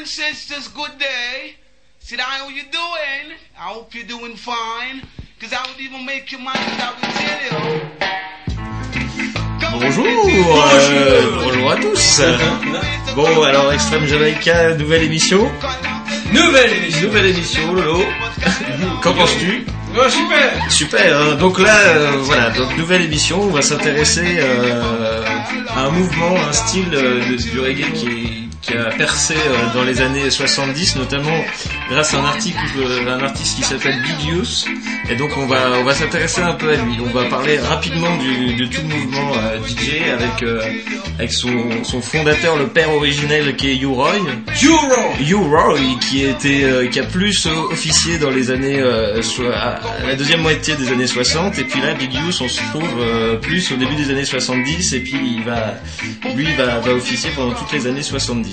[0.00, 1.54] and sisters, good day.
[1.98, 3.36] Sit down, how you doing?
[3.58, 5.02] I hope you're doing fine.
[5.40, 7.80] Cause I would even make your mind, I would tell you.
[9.72, 10.06] Bonjour,
[10.74, 12.22] euh, bonjour à tous.
[13.14, 15.50] Bon, alors Extrême Jamaïca, nouvelle émission.
[16.32, 17.02] Nouvelle émission.
[17.08, 18.04] Nouvelle émission, Lolo.
[19.02, 19.64] Qu'en penses-tu?
[19.96, 21.18] Oh, super Super.
[21.20, 21.34] hein.
[21.34, 23.40] donc là, euh, voilà, donc nouvelle émission.
[23.42, 25.22] On va s'intéresser euh,
[25.68, 29.74] à un mouvement, un style euh, de- du reggae qui, est- qui a percé euh,
[29.74, 31.44] dans les années 70, notamment
[31.90, 32.58] grâce à un article
[33.04, 34.66] d'un artiste qui s'appelle Big Youth.
[35.10, 36.96] Et donc on va on va s'intéresser un peu à lui.
[37.00, 40.60] On va parler rapidement du, de tout le mouvement euh, DJ avec euh,
[41.18, 44.14] avec son, son fondateur, le père originel qui est U-Roy.
[44.64, 49.20] Euro U-Roy qui était euh, qui a plus euh, officié dans les années euh,
[49.54, 53.00] à la deuxième moitié des années 60 et puis là Big Youth on se trouve
[53.00, 55.74] euh, plus au début des années 70 et puis il va
[56.34, 58.49] lui va, va officier pendant toutes les années 70.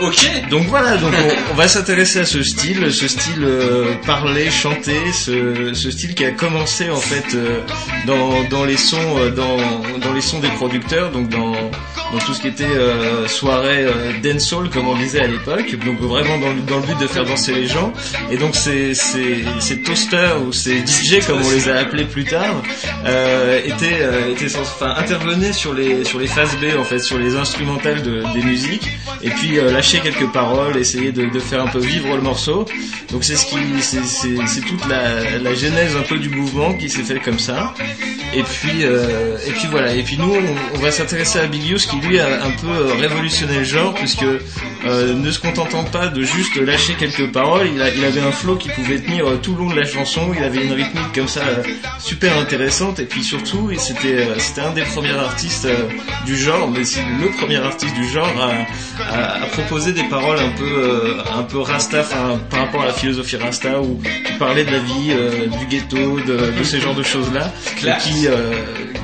[0.00, 0.48] Ok.
[0.50, 4.98] Donc voilà, donc on, on va s'intéresser à ce style, ce style euh, parler, chanter,
[5.12, 7.60] ce, ce style qui a commencé en fait euh,
[8.06, 9.58] dans, dans les sons, euh, dans,
[9.98, 11.52] dans les sons des producteurs, donc dans,
[12.12, 15.98] dans tout ce qui était euh, soirée euh, dancehall comme on disait à l'époque, donc
[16.00, 17.92] vraiment dans, dans le but de faire danser les gens.
[18.30, 22.24] Et donc ces, ces, ces toasters ou ces DJ comme on les a appelés plus
[22.24, 22.62] tard
[23.06, 27.18] euh, étaient, euh, étaient enfin, intervenaient sur les sur les phases B en fait, sur
[27.18, 28.88] les instrumentales de, des musiques
[29.22, 32.66] et puis euh, lâcher quelques paroles, essayer de, de faire un peu vivre le morceau.
[33.10, 37.02] Donc c'est ce qui, c'est, toute la, la genèse un peu du mouvement qui s'est
[37.02, 37.74] fait comme ça.
[38.34, 39.94] Et puis, euh, et puis voilà.
[39.94, 42.92] Et puis nous, on, on va s'intéresser à Big Youth qui lui a un peu
[43.00, 47.80] révolutionné le genre puisque euh, ne se contentant pas de juste lâcher quelques paroles, il,
[47.80, 50.32] a, il avait un flow qui pouvait tenir euh, tout le long de la chanson.
[50.36, 51.62] Il avait une rythmique comme ça euh,
[52.00, 52.98] super intéressante.
[52.98, 55.68] Et puis surtout, c'était, c'était un des premiers artistes
[56.26, 60.38] du genre, mais c'est le premier artiste du genre à, à, à proposer des paroles
[60.38, 64.64] un peu, un peu rasta, enfin, par rapport à la philosophie rasta où qui parlait
[64.64, 65.14] de la vie,
[65.58, 67.52] du ghetto, de, de ces genres de choses-là,
[68.00, 68.26] qui,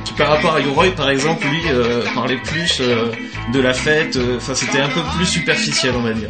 [0.05, 3.11] qui par rapport à Yoroy par exemple, lui euh, parlait plus euh,
[3.53, 4.15] de la fête.
[4.15, 6.29] euh, Enfin, c'était un peu plus superficiel, on va dire.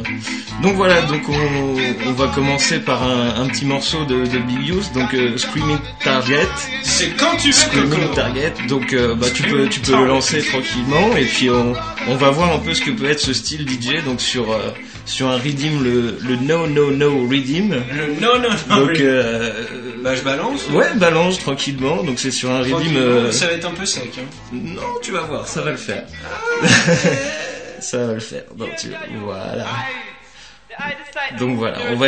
[0.62, 1.76] Donc voilà, donc on,
[2.10, 6.48] on va commencer par un, un petit morceau de, de Big Youth, donc Screaming Target.
[6.84, 8.54] C'est quand tu veux Screaming Target.
[8.68, 11.74] Donc bah tu peux tu peux le lancer tranquillement et puis on,
[12.08, 14.48] on va voir un peu ce que peut être ce style DJ donc sur
[15.10, 17.72] sur un redeem le le no no no redeem.
[17.92, 19.52] Le non non non Donc euh,
[20.04, 20.70] Bah je balance.
[20.70, 22.04] ouais balance tranquillement.
[22.04, 24.26] Donc c'est sur un redeem euh, Ça va être un peu sec hein.
[24.54, 26.04] non tu vas voir ça va le faire.
[27.82, 28.44] Ça va le faire.
[28.58, 28.88] Donc tu
[29.24, 29.66] voilà.
[31.40, 32.08] donc voilà, on va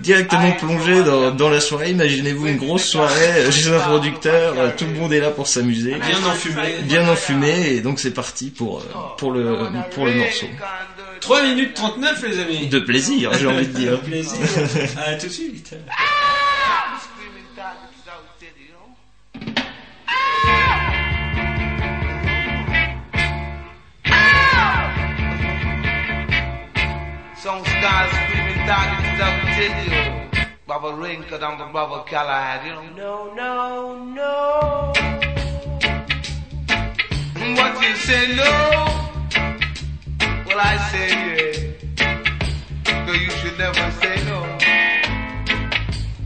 [0.00, 1.90] directement plonger dans, dans la soirée.
[1.90, 5.94] Imaginez-vous une grosse soirée euh, chez un producteur, tout le monde est là pour s'amuser,
[5.94, 6.74] Bien enfumé.
[6.82, 8.82] Bien enfumé, et donc c'est parti pour
[9.16, 9.56] pour le
[9.94, 10.46] pour le morceau.
[11.22, 14.00] 3 minutes 39 les amis De plaisir, j'ai envie de dire.
[14.00, 14.38] plaisir
[14.98, 15.74] À tout de suite
[27.36, 30.46] Some stars screaming targets out to you.
[30.68, 33.34] Baba Ring, cause I'm the brother Callahan, you know.
[33.34, 34.92] No, no, no.
[37.56, 38.91] What you say no?
[40.54, 43.06] Well, I say yeah.
[43.06, 44.44] Cause you should never say no.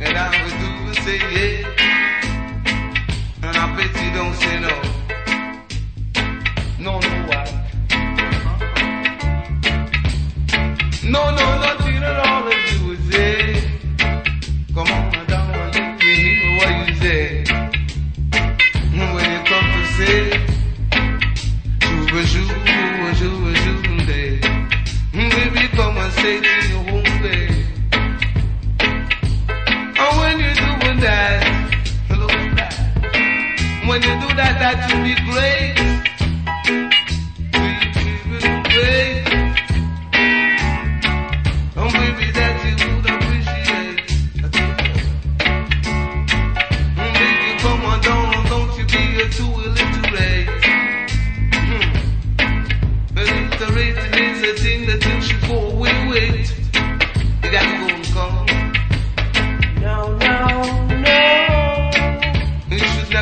[0.01, 1.63] And I would do say yeah.
[3.45, 4.59] And I bet you don't say.
[4.59, 4.96] No,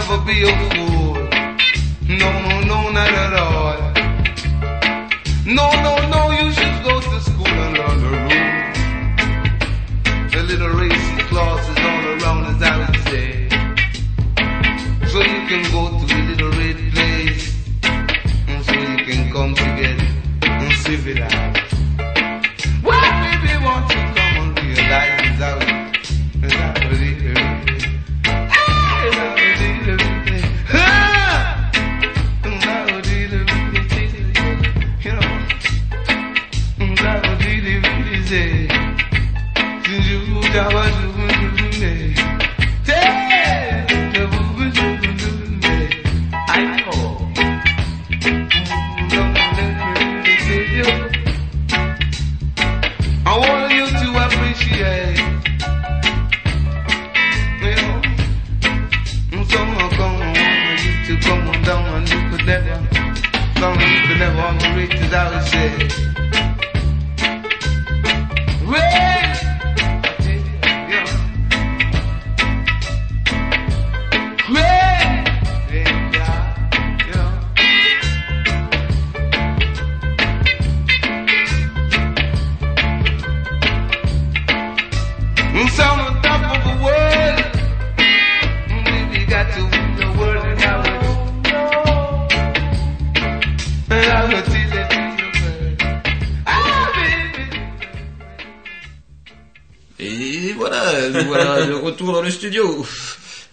[0.06, 1.15] never be a fool.
[2.09, 3.44] No, no, no, not at all.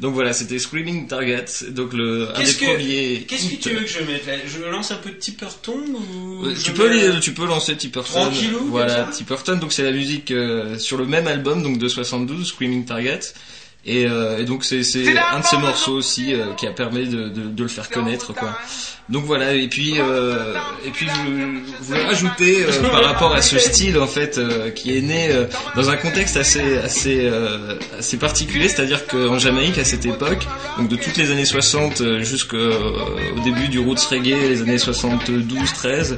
[0.01, 3.25] Donc voilà, c'était Screaming Target, donc le un des Qu'est-ce que, premiers.
[3.27, 4.33] qu'est-ce que tu veux que je mette là?
[4.47, 7.77] Je lance un peu de Tipperton ou Euh, Tu peux, mets- les- tu peux lancer
[7.77, 8.21] Tipperton.
[8.21, 12.47] Tranquillou, Voilà, Tipperton, donc c'est la musique euh, sur le même album, donc de 72,
[12.47, 13.19] Screaming Target.
[13.85, 17.07] Et, euh, et donc c'est c'est un de ces morceaux aussi euh, qui a permis
[17.07, 18.55] de, de, de le faire connaître quoi.
[19.09, 19.55] Donc voilà.
[19.55, 20.53] Et puis euh,
[20.85, 24.95] et puis je voulais rajouter euh, par rapport à ce style en fait euh, qui
[24.95, 25.45] est né euh,
[25.75, 30.45] dans un contexte assez assez euh, assez particulier, c'est-à-dire qu'en Jamaïque à cette époque,
[30.77, 34.77] donc de toutes les années 60 euh, jusqu'au au début du roots reggae, les années
[34.77, 36.17] 72-13,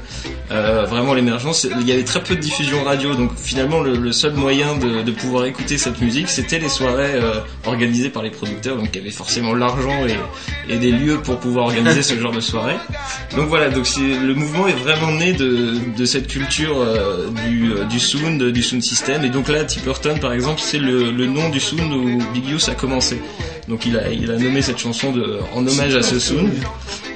[0.51, 4.12] euh, vraiment l'émergence, il y avait très peu de diffusion radio, donc finalement le, le
[4.12, 7.19] seul moyen de, de pouvoir écouter cette musique, c'était les soirées
[7.65, 10.06] organisées par les producteurs, donc il y avait forcément l'argent
[10.68, 12.75] et, des lieux pour pouvoir organiser ce genre de soirée.
[13.36, 18.00] Donc voilà, donc le mouvement est vraiment né de, cette culture euh, du, euh, du
[18.00, 21.60] sound, du sound system, et donc là Tipperton par exemple, c'est le, le nom du
[21.60, 23.21] sound où Big Youth a commencé.
[23.68, 26.51] Donc il a, il a nommé cette chanson de, en hommage à ce sound.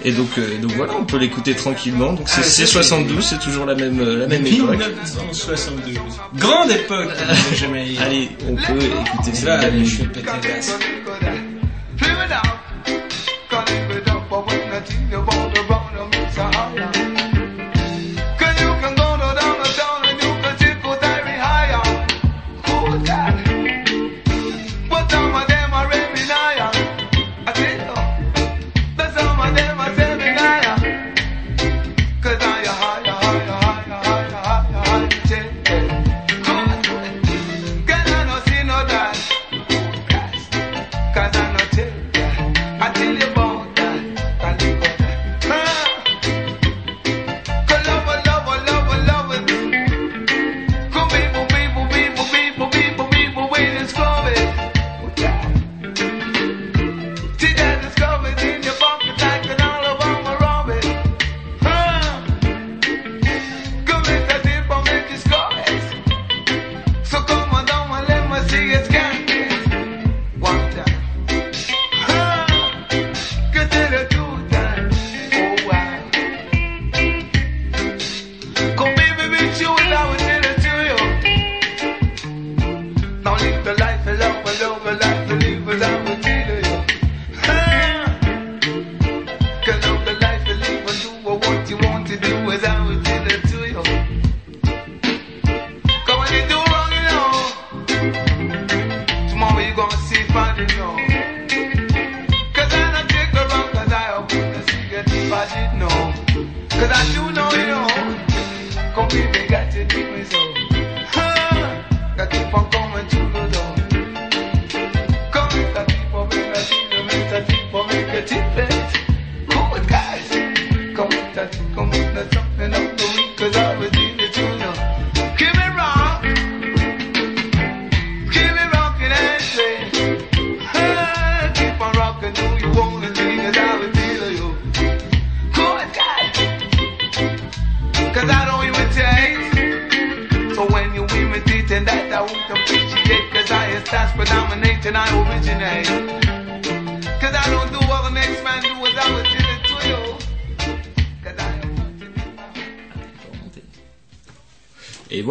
[0.06, 2.14] Et donc, euh, donc voilà, on peut l'écouter tranquillement.
[2.14, 4.78] Donc c'est Ah, ça, c'est 72, toujours la même, euh, la même époque.
[4.78, 5.98] 1972.
[6.36, 7.12] Grande époque
[7.52, 8.00] de Jamaïque.
[8.02, 10.34] Allez, on peut écouter cette là, je vais péter la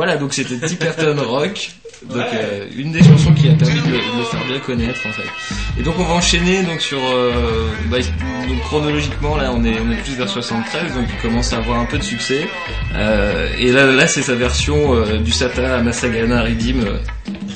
[0.06, 1.70] voilà, donc c'était Tipperton Rock.
[2.08, 5.00] Donc euh, une des chansons qui a permis de le, de le faire bien connaître
[5.04, 5.26] en fait.
[5.80, 7.96] Et donc on va enchaîner donc sur euh, bah,
[8.46, 11.80] donc chronologiquement là on est on est plus vers 73 donc il commence à avoir
[11.80, 12.46] un peu de succès.
[12.94, 16.84] Euh, et là là c'est sa version du Sata Masagana Redeem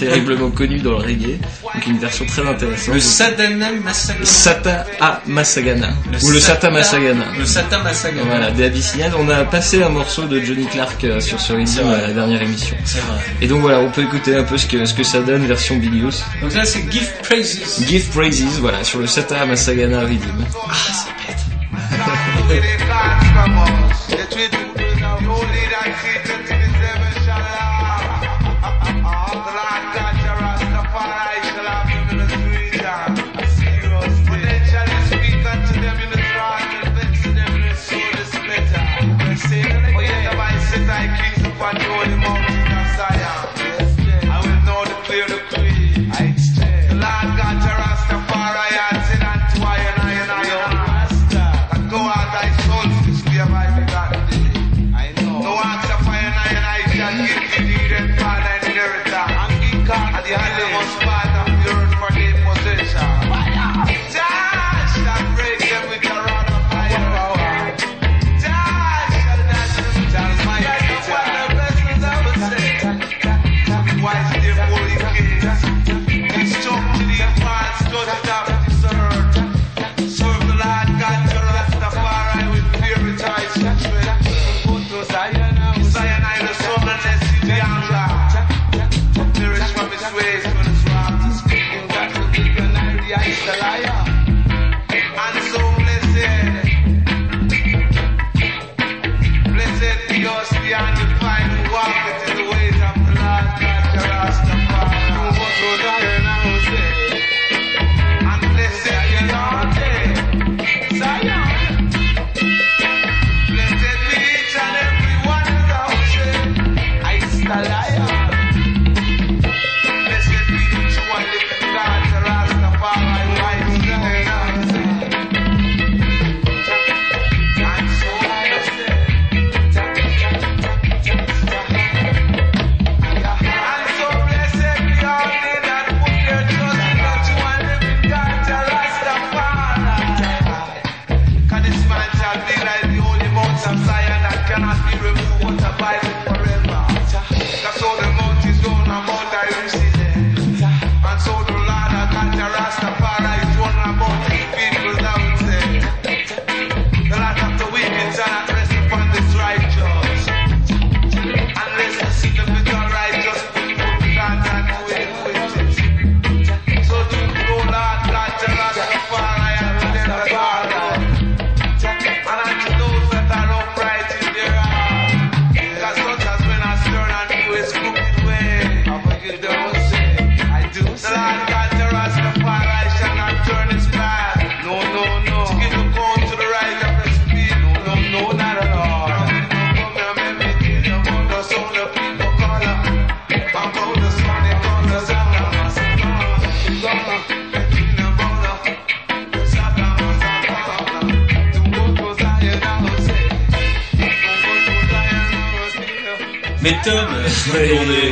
[0.00, 1.38] terriblement connue dans le reggae.
[1.80, 2.94] Donc une version très intéressante.
[2.94, 4.26] Le Sadana Massagana.
[4.26, 5.88] Sata A Masagana
[6.22, 7.24] ou le Sata Masagana.
[7.38, 8.22] Le Sata Massagana.
[8.26, 9.12] Voilà, des Abyssinians.
[9.18, 11.64] On a passé un morceau de Johnny Clark euh, sur ce vrai.
[11.64, 12.76] à la dernière émission.
[12.84, 13.18] C'est vrai.
[13.40, 15.78] Et donc voilà, on peut écouter un peu ce que, ce que ça donne version
[15.78, 16.22] Big Youth.
[16.42, 17.82] Donc là, c'est Give Praises.
[17.88, 20.44] Give Praises, voilà, sur le Sata Masagana Rhythm.
[20.68, 21.38] Ah, ça pète.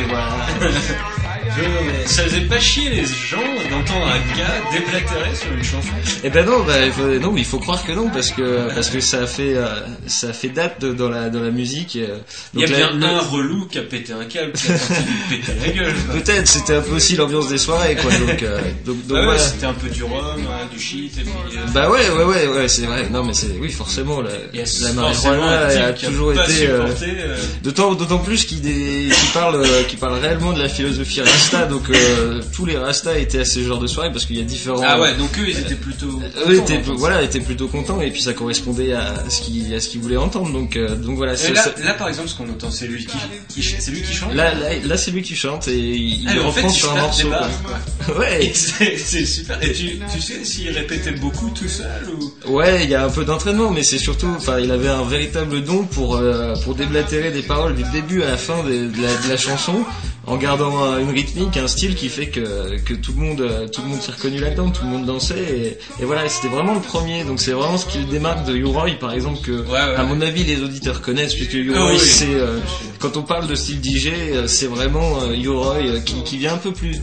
[0.07, 0.47] voilà.
[1.55, 3.48] je ça faisait pas chier les gens
[3.79, 5.89] d'entendre un gars déblatérer sur une chanson
[6.23, 8.89] Eh ben non, bah, il faut, non, il faut croire que non parce que parce
[8.89, 9.67] que ça fait euh,
[10.07, 11.95] ça fait date de- dans la dans la musique.
[11.97, 12.17] euh.
[12.53, 14.75] Il y a bien la- un relou qui a pété un câble, qui a
[15.29, 15.93] péter la gueule.
[16.13, 18.11] Peut-être, c'était un peu aussi l'ambiance des soirées, quoi.
[18.11, 19.39] Donc, euh, donc, donc Bah ouais, voilà.
[19.39, 21.31] c'était un peu du rhum, hein, du shit, et puis...
[21.57, 23.07] euh, Bah ouais, ouais, ouais, ouais, c'est vrai.
[23.09, 26.67] Non, mais c'est, oui, forcément, la, la marijuana a qui toujours été.
[26.67, 26.85] euh,
[27.63, 28.61] D'autant, d'autant plus qu'il
[29.33, 31.65] parle, qu'il parle réellement de la philosophie Rasta.
[31.65, 31.83] Donc
[32.55, 34.81] tous les Rasta étaient ce genre de soirée parce qu'il y a différents.
[34.85, 36.07] Ah ouais, donc eux, ils étaient plutôt...
[36.47, 39.79] Eux contents étaient, voilà, étaient plutôt contents et puis ça correspondait à ce qu'ils, à
[39.79, 40.51] ce qu'ils voulaient entendre.
[40.51, 41.33] Donc, euh, donc voilà.
[41.33, 44.33] là, là, par exemple, ce qu'on entend, c'est lui qui, c'est lui qui chante.
[44.33, 47.27] Là, là, là, c'est lui qui chante et il, Ah, en fait, sur un morceau.
[47.29, 47.47] quoi.
[48.05, 48.15] quoi.
[48.19, 48.51] Ouais.
[48.53, 49.63] c'est c'est super.
[49.63, 51.87] Et tu, tu sais s'il répétait beaucoup tout seul
[52.19, 52.51] ou...
[52.51, 55.63] Ouais, il y a un peu d'entraînement, mais c'est surtout, enfin, il avait un véritable
[55.63, 59.15] don pour euh, pour déblatérer des paroles du début à la fin de, de la,
[59.25, 59.85] de la chanson,
[60.29, 63.87] en gardant une rythmique, un style qui fait que que tout le monde tout le
[63.89, 65.39] monde s'est reconnu là-dedans, tout le monde dansait
[65.99, 67.23] et, et voilà, c'était vraiment le premier.
[67.23, 69.95] Donc c'est vraiment ce qui le démarque de U-Roy, par exemple, que Ouais, ouais.
[69.97, 71.99] à mon avis les auditeurs connaissent, puisque U-Roy Ah oui.
[71.99, 72.59] c'est euh,
[72.99, 76.53] quand on parle de style DJ, euh, c'est vraiment euh, U-Roy euh, qui qui vient
[76.53, 76.95] un peu plus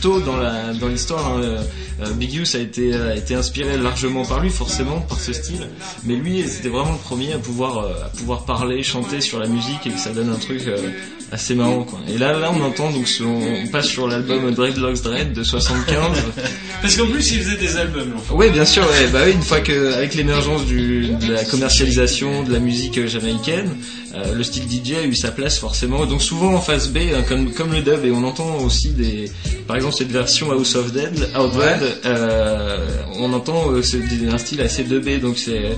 [0.00, 1.34] tôt dans la dans l'histoire.
[1.36, 1.58] hein, euh,
[2.14, 5.68] Big Youth a été, a été inspiré largement par lui, forcément, par ce style.
[6.04, 9.86] Mais lui, c'était vraiment le premier à pouvoir, à pouvoir parler, chanter sur la musique
[9.86, 10.62] et que ça donne un truc
[11.32, 12.00] assez marrant, quoi.
[12.08, 15.96] Et là, là, on entend donc, on passe sur l'album Dreadlocks Dread de 75.
[16.82, 18.34] Parce qu'en plus, il faisait des albums, l'enfant.
[18.36, 18.82] Oui, bien sûr.
[18.82, 22.98] Ouais, bah oui, une fois que avec l'émergence du de la commercialisation de la musique
[22.98, 23.76] euh, jamaïcaine,
[24.14, 26.04] euh, le style DJ a eu sa place forcément.
[26.06, 29.30] Donc souvent en face B, hein, comme comme le dub, et on entend aussi des
[29.70, 31.28] par exemple cette version House of Dead,
[32.04, 32.78] euh,
[33.20, 35.76] on entend euh, c'est un style assez dubé, donc c'est,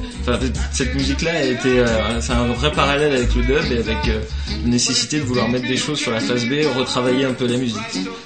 [0.72, 4.20] cette musique-là a été, euh, c'est un vrai parallèle avec le dub et avec euh,
[4.64, 7.58] la nécessité de vouloir mettre des choses sur la phase B, retravailler un peu la
[7.58, 7.76] musique.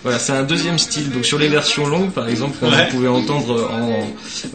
[0.04, 1.10] Voilà, c'est un deuxième style.
[1.10, 2.84] Donc sur les versions longues, par exemple, Ouais.
[2.86, 4.08] vous pouvez entendre en,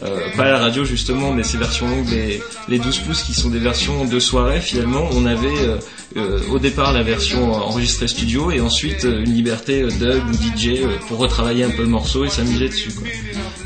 [0.06, 3.34] euh, pas à la radio justement, mais ces versions longues, les, les 12 pouces qui
[3.34, 5.76] sont des versions de soirée, finalement, on avait euh,
[6.16, 10.88] euh, au départ la version enregistrée studio et ensuite une liberté dub ou DJ euh,
[11.08, 12.90] pour retravailler un peu le morceau et s'amuser dessus.
[12.92, 13.06] Quoi.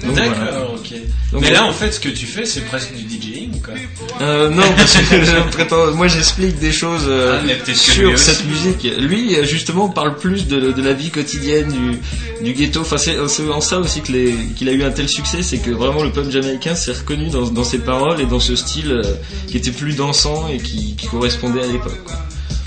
[0.03, 0.29] Donc, voilà.
[0.29, 0.91] D'accord, ok.
[1.33, 1.53] Donc, Mais voilà.
[1.53, 3.75] là, en fait, ce que tu fais, c'est presque du DJing, quoi.
[4.21, 8.87] Euh, non, parce que je prétends, moi j'explique des choses euh, Ah, sur cette musique.
[8.99, 12.81] Lui, euh, justement, parle plus de, de la vie quotidienne du, du ghetto.
[12.81, 15.59] Enfin, c'est c'est en ça aussi que les- qu'il a eu un tel succès, c'est
[15.59, 18.91] que vraiment le peuple jamaïcain s'est reconnu dans, dans ses paroles et dans ce style
[18.93, 19.03] euh,
[19.49, 22.03] qui était plus dansant et qui, qui correspondait à l'époque.
[22.05, 22.17] quoi.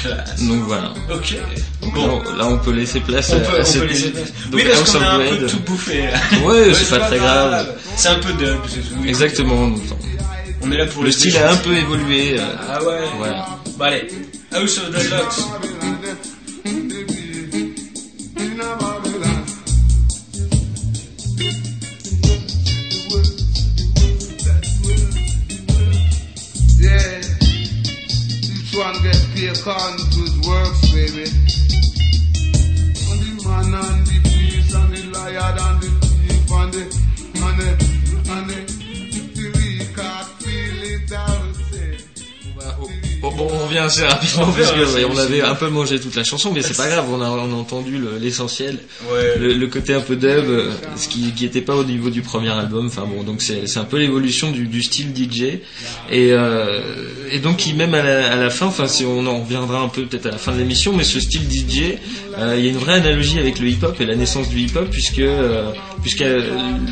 [0.01, 0.41] Classe.
[0.43, 0.93] Donc voilà.
[1.13, 1.35] Ok.
[1.81, 2.07] Donc Bon.
[2.23, 4.31] là, là, on peut laisser place On à, peut, à on cette peut laisser place.
[4.49, 6.03] Donc Oui, parce House of a un peu tout bouffé.
[6.45, 7.75] Ouais, c'est pas très grave.
[7.95, 9.03] C'est un peu dub, c'est tout.
[9.05, 9.67] Exactement.
[9.69, 9.81] donc,
[10.61, 12.39] On est là pour le style a un peu évolué.
[12.39, 12.99] euh, Ah ouais.
[13.17, 13.47] Voilà.
[13.77, 14.07] Bon, allez.
[14.53, 15.37] House of Dreadlocks.
[15.81, 16.13] Yeah,
[29.69, 30.08] on
[43.79, 45.99] revient assez rapidement On parce revient, que c'est- ouais, on c'est- avait un peu mangé
[45.99, 48.79] toute la chanson, mais c'est pas grave, on a, on a entendu le- l'essentiel,
[49.11, 49.37] Ouais.
[49.39, 52.21] le, le côté un peu dub, euh, ce qui, qui était pas au niveau du
[52.21, 52.87] premier album.
[52.87, 55.59] Enfin bon, donc c'est un peu l'évolution du, du style DJ
[56.11, 56.81] et euh,
[57.31, 59.87] et donc qui même à la, à la fin, enfin si on en reviendra un
[59.89, 61.97] peu peut-être à la fin de l'émission, mais ce style DJ,
[62.57, 65.19] il y a une vraie analogie avec le hip-hop et la naissance du hip-hop puisque
[65.19, 65.71] euh,
[66.01, 66.41] puisque euh,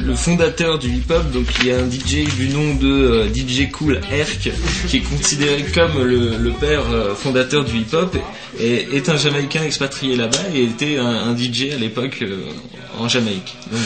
[0.05, 3.69] le fondateur du hip-hop, donc il y a un DJ du nom de euh, DJ
[3.71, 4.49] Cool Herc,
[4.87, 8.15] qui est considéré comme le, le père euh, fondateur du hip-hop,
[8.59, 12.37] et est un Jamaïcain expatrié là-bas et était un, un DJ à l'époque euh,
[12.99, 13.55] en Jamaïque.
[13.71, 13.79] Donc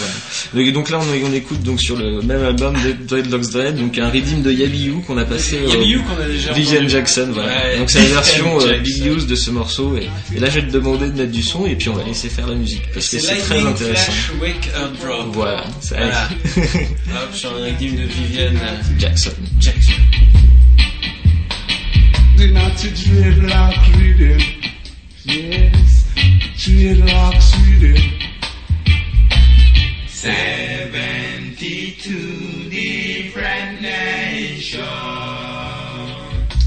[0.54, 0.66] voilà.
[0.66, 3.98] Donc, donc là on, on écoute donc sur le même album de Dreadlocks Dread, donc
[3.98, 6.88] un redeem de Yabi You qu'on a passé au Yabi You qu'on a déjà Vivian.
[6.88, 7.30] Jackson.
[7.34, 7.50] Voilà.
[7.50, 8.78] Ouais, donc c'est la version euh.
[8.80, 11.44] Big Use de ce morceau et, et là je vais te demander de mettre du
[11.52, 14.12] son et puis on va laisser faire la musique parce que C'est c'est très intéressant.
[14.12, 15.28] Flash Wake and Drop.
[15.34, 16.30] Voilà, ça Voilà.
[17.24, 19.32] Hop, sur un redeem de Vivian euh, Jackson.
[19.60, 19.92] Jackson.
[22.38, 24.40] The naughty dreadlock rhythm.
[25.26, 26.06] Yes,
[26.58, 28.02] dreadlocks rhythm.
[30.08, 34.82] 72 different nations.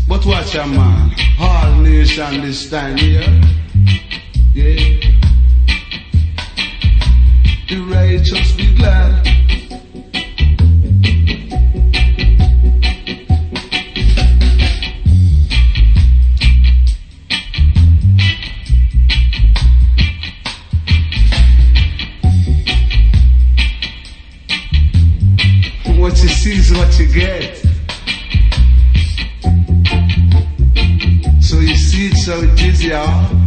[0.07, 3.25] But watch a man, all nation this time here.
[4.55, 5.01] Yeah.
[7.69, 9.27] The righteous be glad.
[25.99, 27.57] What you see is what you get.
[31.43, 33.43] So you see it, so it is, y'all.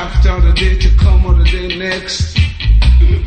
[0.00, 2.34] After, the day to come, or the day next,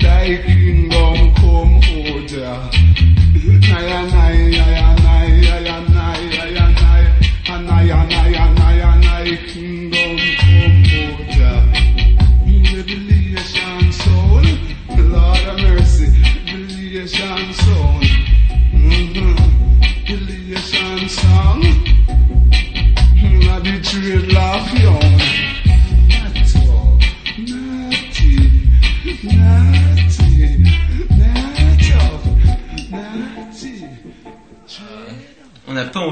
[0.01, 2.71] Thy kingdom come, O Jah.
[3.69, 4.22] Nay,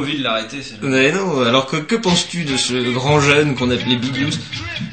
[0.01, 0.57] envie de l'arrêter.
[0.81, 4.39] Mais non, alors que, que penses-tu de ce grand jeune qu'on appelait Big Youth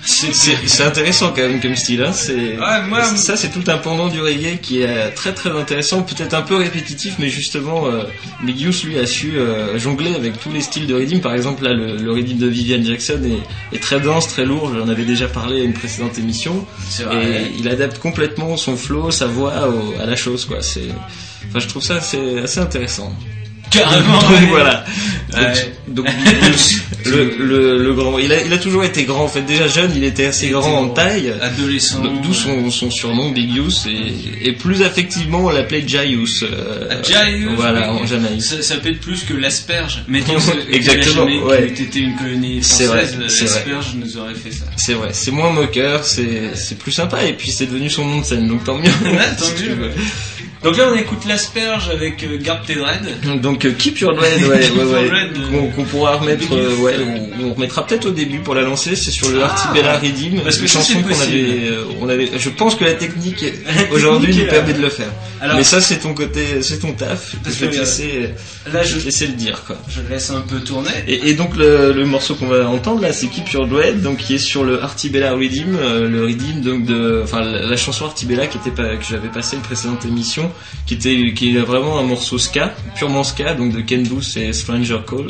[0.05, 2.13] C'est- intéressant quand même comme style, hein.
[2.13, 6.03] C'est Ouais, moi- ça, c'est tout un pendant du reggae qui est très très intéressant,
[6.03, 8.05] peut-être un peu répétitif, mais justement, euh,
[8.43, 11.21] Big Youth lui a su euh, jongler avec tous les styles de rhythm.
[11.21, 14.73] Par exemple, là, le, le rhythm de Vivian Jackson est, est très dense, très lourd.
[14.75, 16.65] J'en avais déjà parlé à une précédente émission.
[17.13, 20.63] Et il adapte complètement son flow, sa voix au- à la chose, quoi.
[20.63, 20.89] C'est,
[21.49, 23.13] enfin, je trouve ça assez, assez intéressant.
[23.71, 24.19] Carrément.
[24.49, 24.85] Voilà.
[25.89, 26.07] Donc, donc,
[27.07, 29.25] le, le, le grand, il a, il a toujours été grand.
[29.25, 31.35] En fait, déjà jeune, il était assez Il grand était en taille.
[31.41, 32.03] Adolescent.
[32.23, 33.51] D'où son, son surnom Big
[33.87, 36.43] et, et plus affectivement on l'appelait Jayus.
[36.45, 38.01] Euh, Ah, Jayus, Voilà, oui.
[38.03, 38.43] en Jamaïque.
[38.43, 40.05] Ça, ça peut être plus que l'asperge.
[40.09, 41.65] Mais disons que Exactement, la ouais.
[41.69, 44.65] eût été une colonie française, l'asperge nous aurait fait ça.
[44.77, 48.21] C'est vrai, c'est moins moqueur, c'est c'est plus sympa et puis c'est devenu son nom
[48.21, 48.85] de scène donc tant mieux.
[49.05, 49.91] Ouais, tant mieux.
[50.65, 53.39] Donc là, on écoute l'asperge avec euh, Garde tes dreads.
[53.41, 56.95] Donc euh, Keep Your Dread, ouais, ouais, ouais, qu'on euh, qu'on pourra remettre, euh, ouais,
[57.41, 60.41] on, on remettra peut-être au début pour la lancer, c'est sur le Ah, Artibella Redeem,
[60.43, 64.35] parce que une chanson qu'on avait, on avait, je pense que la technique technique aujourd'hui
[64.37, 65.13] nous permet de le faire.
[65.41, 68.31] Alors- Mais ça c'est ton côté, c'est ton taf, Parce je vais te laisser,
[68.73, 69.77] Là, je laisser le dire quoi.
[69.89, 70.91] je laisse un peu tourner.
[71.07, 74.19] Et, et donc le, le morceau qu'on va entendre là, c'est Keep Your Dread, donc
[74.19, 78.49] qui est sur le Artibella Redeem, le Redeem donc de, enfin la, la chanson Artibella
[78.49, 80.48] qui était pas, que j'avais passé une précédente émission,
[80.87, 84.53] qui était, qui est vraiment un morceau ska, purement ska, donc de Ken Booth et
[84.53, 85.29] Stranger Call.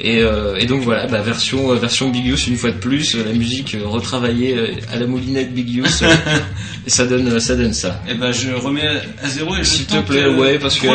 [0.00, 3.14] Et, euh, et donc voilà, bah, version euh, version Big Youth une fois de plus,
[3.14, 6.14] euh, la musique retravaillée à la moulinette Big euh,
[6.86, 8.00] et ça donne ça donne ça.
[8.08, 8.88] Et ben, je remets
[9.22, 10.86] à zéro et je S'il te plaît, ouais, parce que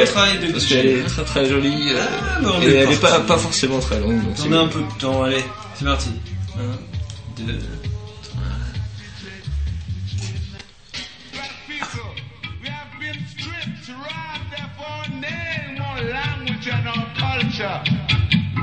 [0.52, 3.80] parce qu'elle est très très jolie Ah, bah, et est elle est pas pas forcément
[3.80, 4.24] très longue.
[4.24, 5.44] Donc On a un peu de temps, allez,
[5.76, 6.10] c'est parti.
[6.58, 7.60] Un, deux,
[17.60, 17.84] culture.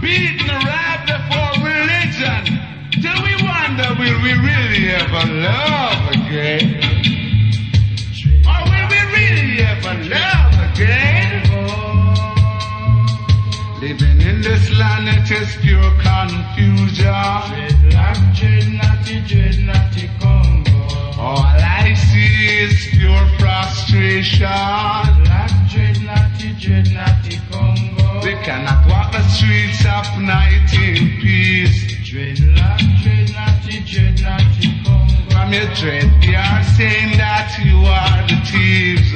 [0.00, 2.42] Beaten, robbed for religion.
[3.02, 6.64] Till we wonder, will we really ever love again?
[8.50, 11.32] Or will we really ever love again?
[13.80, 17.14] Living in this land, it is pure confusion.
[21.18, 25.16] All I see is pure frustration.
[28.46, 31.82] Cannot walk the streets of night in peace.
[35.32, 39.12] From your dread, they are saying that you are the thieves.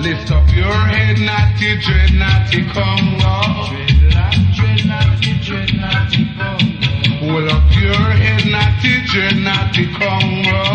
[0.00, 3.44] Lift up your head, naughty dread, naughty Congo.
[7.20, 10.73] Hold up your head, naughty dread, naughty Congo.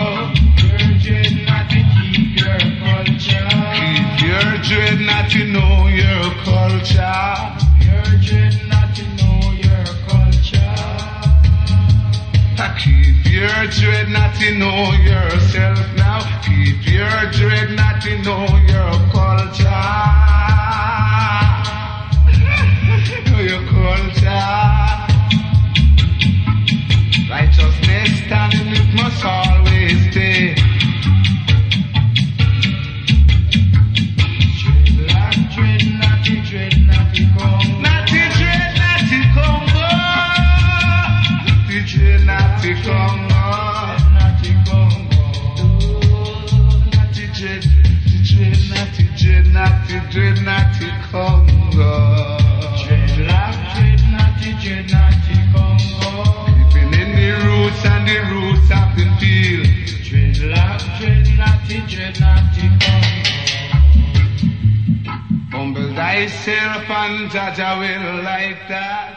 [67.32, 69.16] Jaja will like that.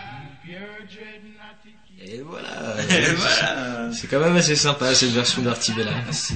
[2.05, 2.48] Et voilà.
[2.90, 3.90] Et voilà.
[3.92, 5.92] C'est quand même assez sympa cette version d'Artibella.
[6.11, 6.35] C'est.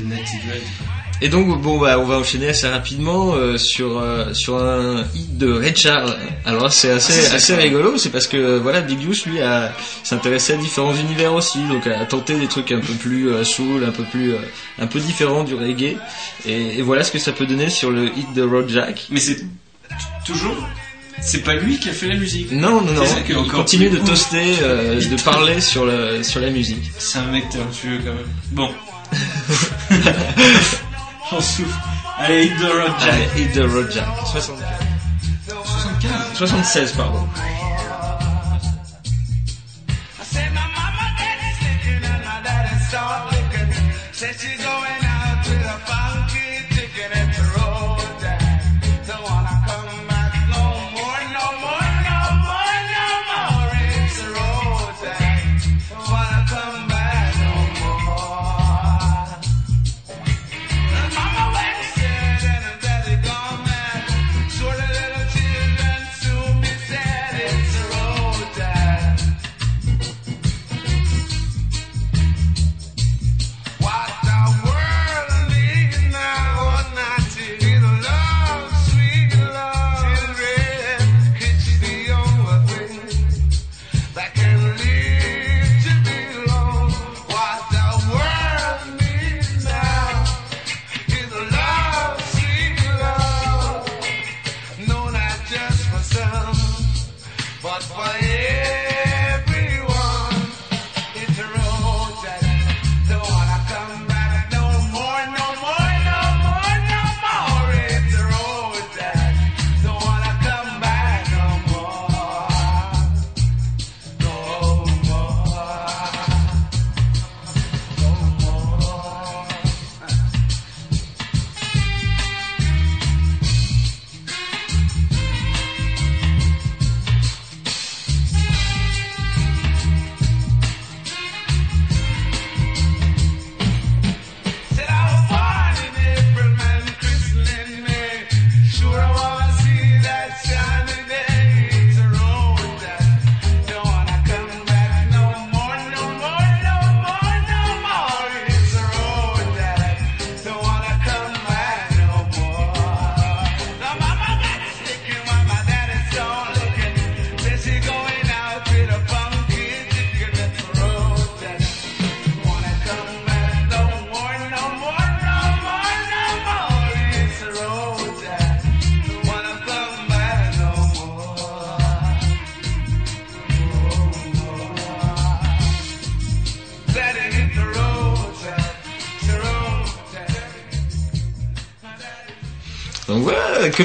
[1.21, 5.37] Et donc bon bah on va enchaîner assez rapidement euh, sur euh, sur un hit
[5.37, 6.15] de Red Charles.
[6.45, 9.73] Alors c'est assez Ah, assez rigolo, c'est parce que voilà Big Youth lui a
[10.05, 13.83] s'intéressé à différents univers aussi, donc a tenté des trucs un peu plus euh, soul,
[13.85, 14.39] un peu plus euh,
[14.79, 15.97] un peu différents du reggae.
[16.47, 19.07] Et, et voilà ce que ça peut donner sur le hit de Rod Jack.
[19.11, 19.45] Mais c'est
[20.25, 20.57] toujours.
[21.20, 22.52] C'est pas lui qui a fait la musique.
[22.52, 26.90] Non non non, il continue de toaster, euh, de parler sur le sur la musique.
[26.98, 28.29] C'est un mec talentueux quand même.
[28.52, 28.70] Bon.
[31.31, 31.81] J'en souffre.
[32.18, 33.12] Allez, hit the road, Jack.
[33.12, 34.07] Allez, hit de Rod Jack.
[34.26, 34.66] 75.
[35.48, 36.37] 75.
[36.38, 37.29] 76 pardon.
[40.18, 40.66] I said my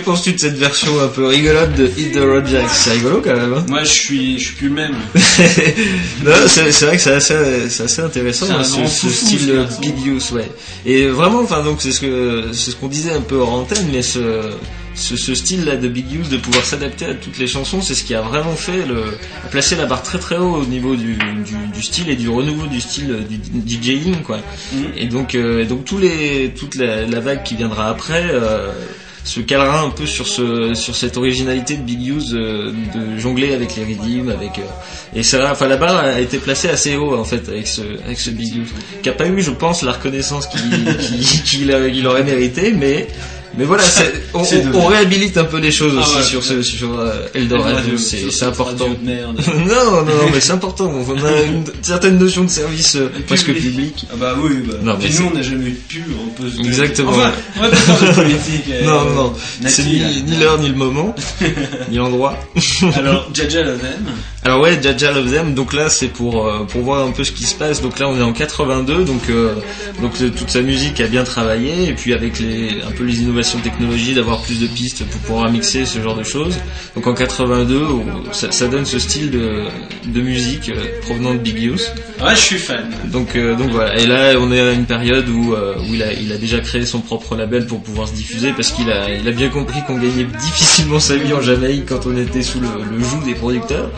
[0.01, 3.21] que penses-tu de cette version un peu rigolote de Hit the Road Jack C'est rigolo
[3.23, 3.53] quand même.
[3.53, 4.95] Hein Moi, je suis, je suis plus le même.
[6.25, 9.67] non, c'est c'est vrai que c'est assez, c'est assez intéressant hein, ce, ce style.
[9.81, 10.49] Big Use, ouais.
[10.85, 13.87] Et vraiment, enfin donc c'est ce que c'est ce qu'on disait un peu hors antenne,
[13.91, 14.51] mais ce
[14.93, 18.03] ce, ce style-là de Big Use, de pouvoir s'adapter à toutes les chansons, c'est ce
[18.03, 19.03] qui a vraiment fait le
[19.45, 22.29] a placé la barre très très haut au niveau du, du, du style et du
[22.29, 24.39] renouveau du style du DJing, quoi.
[24.73, 24.85] Mhm.
[24.97, 28.23] Et donc euh, donc tous les toute la, la vague qui viendra après.
[28.29, 28.71] Euh,
[29.23, 33.53] se calera un peu sur ce sur cette originalité de Big Use euh, de jongler
[33.53, 34.63] avec les rythmes avec euh,
[35.15, 38.19] et ça enfin la barre a été placée assez haut en fait avec ce avec
[38.19, 38.69] ce Big Use
[39.03, 40.61] qui a pas eu je pense la reconnaissance qu'il
[41.45, 43.07] qu'il qu'il aurait mérité mais
[43.57, 43.83] mais voilà
[44.33, 48.45] on, réhabilite un peu les choses Ah aussi ouais, sur ce sur euh, Eldorado c'est
[48.45, 49.39] important merde.
[49.47, 50.91] non, non, non, mais c'est important.
[51.07, 54.05] On a une certaine notion de service euh, presque public.
[54.11, 54.75] Ah bah oui, bah.
[54.81, 56.59] Non, mais nous, on n'a jamais eu de pub, on peut se...
[56.59, 57.11] Exactement.
[57.11, 58.65] Enfin, on va pas faire de politique.
[58.71, 59.33] euh, Non, non,
[59.65, 59.99] c'est ni,
[60.39, 61.15] l'heure ni le moment,
[61.89, 62.37] ni l'endroit.
[62.95, 64.05] Alors, Jaja Love Them.
[64.43, 67.31] Alors ouais, Jaja Love Them, donc là c'est pour euh, pour voir un peu ce
[67.31, 67.79] qui se passe.
[67.79, 69.53] Donc là on est en 82, donc euh,
[70.01, 73.21] donc euh, toute sa musique a bien travaillé et puis avec les un peu les
[73.21, 76.55] innovations de technologie, d'avoir plus de pistes pour pouvoir mixer ce genre de choses.
[76.95, 79.65] Donc en 82, on- ça, ça donne ce style de
[80.07, 80.71] de musique
[81.03, 81.93] provenant de Big Youth.
[82.23, 82.89] Ouais, je suis fan.
[83.05, 83.97] Donc euh, donc voilà.
[83.97, 86.59] Et là on est à une période où euh, où il a il a déjà
[86.59, 89.79] créé son propre label pour pouvoir se diffuser parce qu'il a il a bien compris
[89.87, 93.33] qu'on gagnait difficilement sa vie en Jamaïque quand on était sous le, le joug des
[93.33, 93.89] producteurs.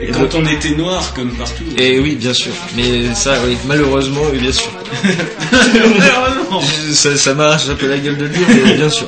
[0.00, 1.62] Et Et quand donc- on était noir, comme partout.
[1.78, 2.52] et oui, bien sûr.
[2.76, 4.70] Mais ça, oui, malheureusement, oui, bien sûr.
[5.52, 6.60] Malheureusement.
[6.92, 9.06] ça, ça m'arrache un peu la gueule de le dire, mais bien sûr.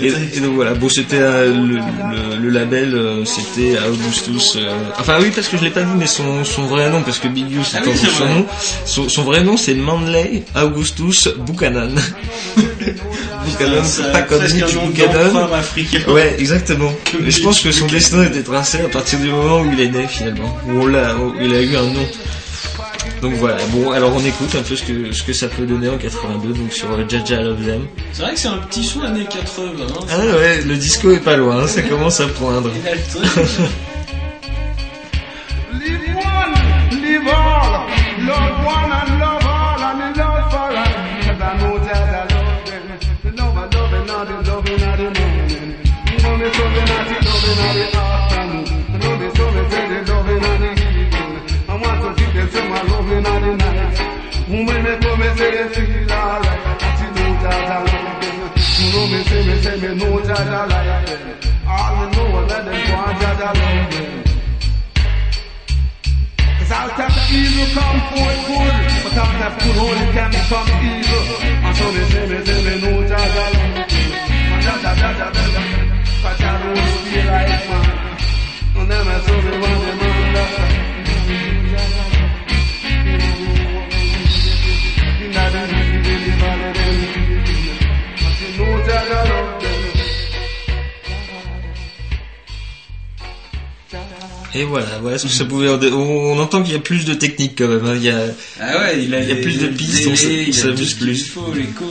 [0.00, 4.56] Et, donc voilà, bon, c'était euh, le, le, le label, euh, c'était Augustus.
[4.56, 7.18] euh, enfin oui, parce que je l'ai pas dit, mais son, son vrai nom, parce
[7.18, 8.34] que Big Youth, c'est Ah oui, son vrai.
[8.34, 8.46] nom.
[8.84, 11.90] Son, son vrai nom, c'est Manley Augustus Buchanan.
[13.44, 15.48] Buchanan, pas comme Mitch Buchanan.
[16.08, 16.92] Ouais, exactement.
[17.20, 19.88] Mais je pense que son destin était tracé à partir du moment où il est
[19.90, 22.06] né finalement, où on l'a, où il a eu un nom.
[23.20, 23.56] Donc voilà.
[23.72, 26.54] Bon, alors on écoute un peu ce que ce que ça peut donner en 82,
[26.54, 27.86] donc sur euh, Jaja Love Them.
[28.12, 29.72] C'est vrai que c'est un petit son années 80.
[29.78, 30.06] Hein.
[30.10, 32.70] Ah ouais, le disco est pas loin, hein, ça commence à poindre.
[32.74, 33.24] Il a le truc.
[35.72, 38.99] Live one, all, love one
[53.22, 53.96] my loving of the night.
[54.48, 56.60] Women me come and say they feel alright.
[56.80, 58.38] That you know that I love them.
[58.80, 61.22] You know me say me say me know that I like them.
[61.68, 64.10] All me know is that them want that I love them.
[66.58, 71.24] Cause out of evil come forth good, but out of good only can become evil.
[71.66, 73.84] And so they say, me say, me know Jaja love me.
[74.50, 75.62] And da da da da da da,
[76.22, 77.86] but Jah don't feel like man.
[78.76, 80.74] And them I so me want them understand.
[80.80, 80.89] In
[94.60, 95.70] Et voilà, voilà ce que ça pouvait.
[95.70, 97.86] On, entend qu'il y a plus de technique quand même.
[97.86, 98.26] hein, Il y a,
[98.60, 101.28] Ah ouais, il a, Il y a plus de pistes, on délais, on s'amuse plus.
[101.28, 101.88] faut, les cours.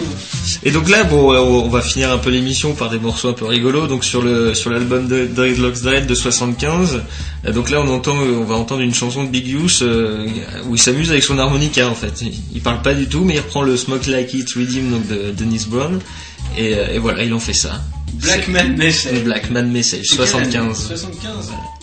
[0.62, 3.45] Et donc là, bon, on va finir un peu l'émission par des morceaux un peu
[3.45, 3.88] rigolos.
[3.88, 7.01] Donc sur le sur l'album de Dreadlocks Dread de 75,
[7.47, 10.27] euh, donc là on entend, on va entendre une chanson de Big Youth euh,
[10.67, 12.23] où il s'amuse avec son harmonica en fait.
[12.53, 15.32] Il, parle pas du tout, mais il reprend le Smoke Like It Rhythm donc de
[15.32, 15.99] Dennis Brown.
[16.55, 17.82] Et, euh, et voilà, il en fait ça.
[18.13, 19.23] Black Man Message.
[19.23, 20.86] Black Man Message 75.
[20.86, 21.51] 75.
[21.51, 21.78] Thank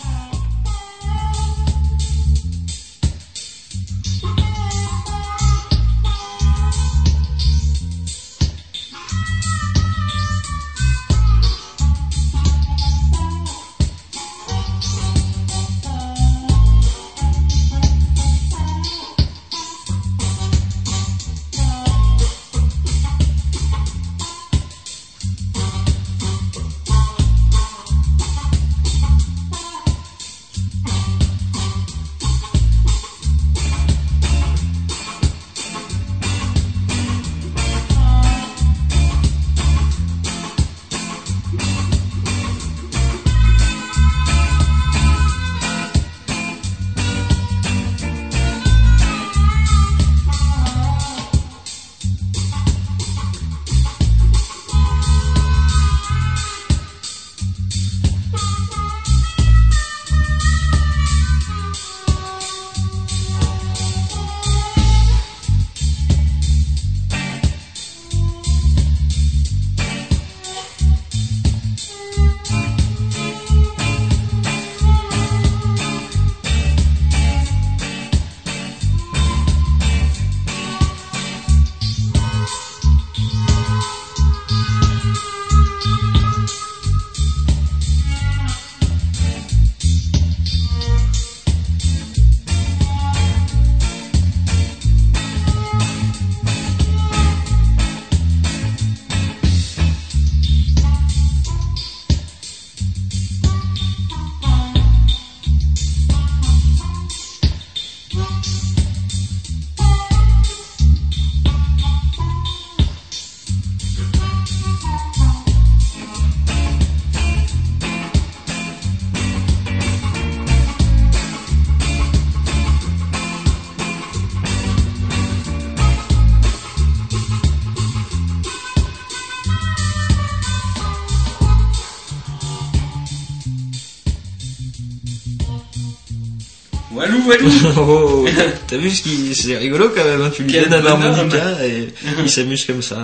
[137.27, 138.25] Walou Oh,
[138.67, 141.43] t'as vu ce qui, c'est rigolo quand même, hein, tu lui Quel donnes un harmonica
[141.65, 141.87] et
[142.23, 142.97] il s'amuse comme ça,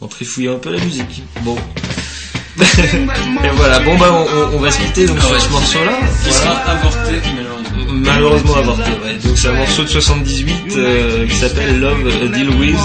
[0.00, 1.22] en, en trifouillant un peu la musique.
[1.42, 1.56] Bon.
[2.58, 5.92] et voilà, bon bah on, on- on va se quitter donc sur ce morceau-là.
[6.24, 6.40] Qui Voilà.
[6.40, 7.92] sera avorté, malheureusement.
[7.92, 9.14] Malheureusement avorté, ouais.
[9.24, 12.76] Donc c'est un morceau de 78 euh, qui s'appelle Love a Deal With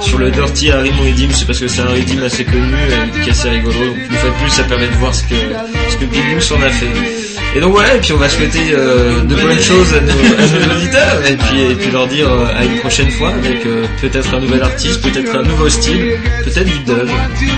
[0.00, 1.30] sur le Dirty Harry Redeem.
[1.32, 3.74] C'est parce que c'est un redeem assez connu et qui est assez rigolo.
[3.78, 5.34] Donc une fois de plus, ça permet de voir ce que
[5.90, 6.86] ce que Big News en a fait.
[7.56, 10.66] Et donc voilà, et puis on va souhaiter euh, de bonnes choses à nos, à
[10.68, 13.86] nos auditeurs et puis et puis leur dire euh, à une prochaine fois avec euh,
[14.00, 16.12] peut-être un nouvel artiste, peut-être un nouveau style,
[16.44, 17.08] peut-être du dub.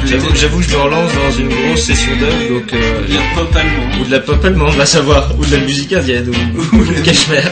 [0.06, 2.78] J'avoue, j'avoue que je me relance dans une grosse session dub, donc euh,
[3.08, 4.00] La pop allemande.
[4.00, 7.42] ou de la pop allemande, va savoir, ou de la musique indienne, ou, ou cashmere.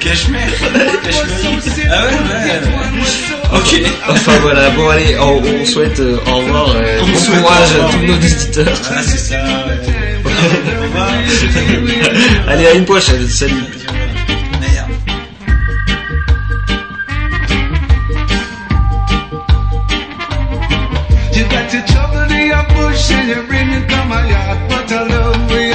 [0.00, 0.40] Cachemire.
[1.02, 1.30] Cachemire.
[1.92, 3.58] Ah ouais, ouais, ouais.
[3.58, 3.82] Ok.
[4.08, 7.68] Enfin voilà, bon allez, on, on souhaite euh, au revoir, euh, On bon souhaite courage
[7.80, 8.78] à tous nos auditeurs.
[8.90, 9.89] Ah, c'est ça, ouais.
[12.48, 13.54] Allez, à une prochaine, salut.
[21.32, 24.58] You got your trouble in your bush and you bring it my yard.
[24.70, 25.69] What I love you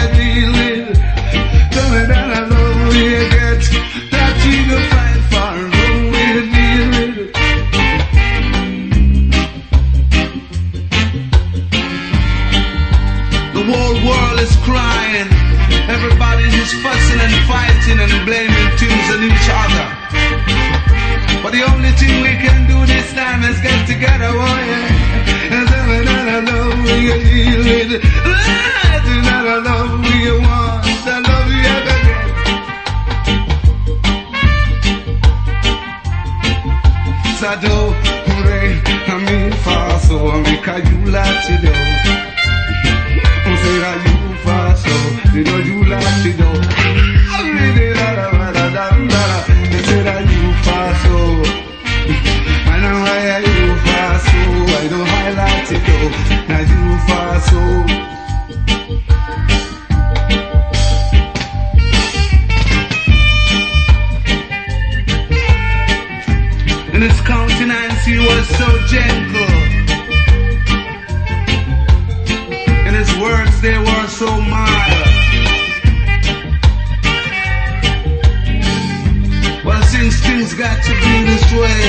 [80.45, 81.81] things got to be this way,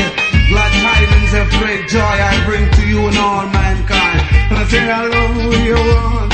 [0.48, 4.22] glad tidings of great joy I bring to you and all mankind.
[4.48, 6.32] And I say, I love who you want.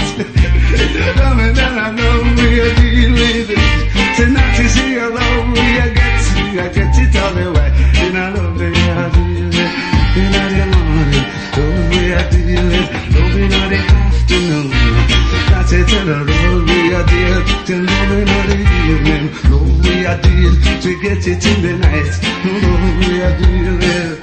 [1.18, 3.48] Tell me that I love you deal with.
[4.16, 6.20] Say, not to see I love you get.
[6.20, 7.70] See, I get it all the way.
[8.04, 9.72] And I love way I deal with.
[10.20, 12.90] In the morning, love way I deal with.
[13.16, 14.70] Love in the oh, afternoon.
[14.72, 16.71] Oh, That's it, tell her love
[17.10, 17.64] we are deal.
[17.64, 18.58] Till love in the
[18.90, 19.24] evening.
[19.50, 20.54] Love we are deal.
[20.82, 22.12] To get it in the night.
[22.44, 24.18] Love we are deal with.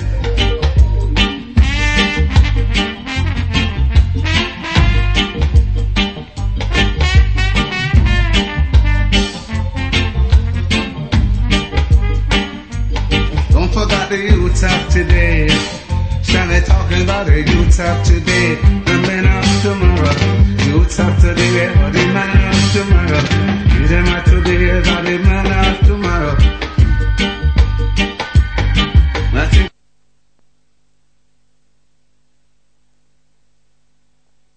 [13.51, 15.47] Don't forget the youth of today.
[16.23, 18.38] Shall I talking about the youth of today?